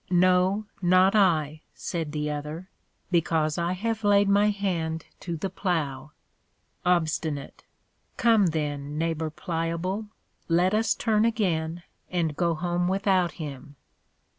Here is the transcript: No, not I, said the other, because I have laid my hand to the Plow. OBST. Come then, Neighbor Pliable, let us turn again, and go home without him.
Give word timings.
No, 0.09 0.65
not 0.81 1.13
I, 1.13 1.61
said 1.75 2.11
the 2.11 2.31
other, 2.31 2.71
because 3.11 3.59
I 3.59 3.73
have 3.73 4.03
laid 4.03 4.27
my 4.27 4.49
hand 4.49 5.05
to 5.19 5.37
the 5.37 5.51
Plow. 5.51 6.09
OBST. 6.83 7.51
Come 8.17 8.47
then, 8.47 8.97
Neighbor 8.97 9.29
Pliable, 9.29 10.07
let 10.47 10.73
us 10.73 10.95
turn 10.95 11.23
again, 11.23 11.83
and 12.09 12.35
go 12.35 12.55
home 12.55 12.87
without 12.87 13.33
him. 13.33 13.75